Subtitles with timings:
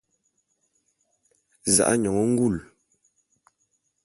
[1.75, 2.59] Za'a nyone ngule.